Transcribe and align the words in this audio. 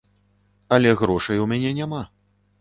Але 0.77 0.93
грошай 1.01 1.43
у 1.45 1.47
мяне 1.53 1.75
няма. 1.83 2.01